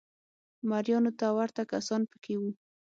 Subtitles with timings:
[0.69, 2.51] مریانو ته ورته کسان په کې وو